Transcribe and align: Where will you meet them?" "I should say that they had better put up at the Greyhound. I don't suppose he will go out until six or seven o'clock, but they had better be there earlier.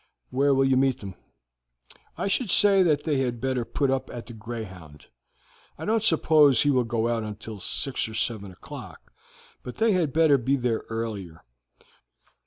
Where 0.31 0.55
will 0.55 0.65
you 0.65 0.77
meet 0.77 0.99
them?" 0.99 1.13
"I 2.17 2.25
should 2.25 2.49
say 2.49 2.81
that 2.81 3.03
they 3.03 3.17
had 3.19 3.39
better 3.39 3.63
put 3.63 3.91
up 3.91 4.09
at 4.09 4.25
the 4.25 4.33
Greyhound. 4.33 5.05
I 5.77 5.85
don't 5.85 6.03
suppose 6.03 6.59
he 6.63 6.71
will 6.71 6.85
go 6.85 7.07
out 7.07 7.21
until 7.21 7.59
six 7.59 8.09
or 8.09 8.15
seven 8.15 8.51
o'clock, 8.51 9.13
but 9.61 9.75
they 9.75 9.91
had 9.91 10.11
better 10.11 10.39
be 10.39 10.55
there 10.55 10.85
earlier. 10.89 11.43